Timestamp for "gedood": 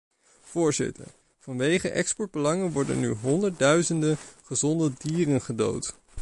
5.41-5.95